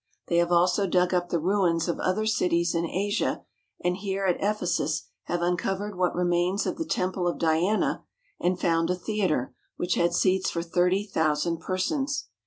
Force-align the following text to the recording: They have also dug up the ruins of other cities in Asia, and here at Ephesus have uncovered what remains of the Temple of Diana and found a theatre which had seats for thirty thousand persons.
They 0.29 0.37
have 0.37 0.51
also 0.51 0.87
dug 0.87 1.13
up 1.13 1.29
the 1.29 1.37
ruins 1.37 1.87
of 1.87 1.99
other 1.99 2.25
cities 2.25 2.73
in 2.73 2.87
Asia, 2.87 3.43
and 3.83 3.97
here 3.97 4.25
at 4.25 4.41
Ephesus 4.43 5.03
have 5.25 5.43
uncovered 5.43 5.95
what 5.95 6.15
remains 6.15 6.65
of 6.65 6.77
the 6.79 6.85
Temple 6.85 7.27
of 7.27 7.37
Diana 7.37 8.03
and 8.39 8.59
found 8.59 8.89
a 8.89 8.95
theatre 8.95 9.53
which 9.77 9.93
had 9.93 10.15
seats 10.15 10.49
for 10.49 10.63
thirty 10.63 11.03
thousand 11.05 11.59
persons. 11.59 12.29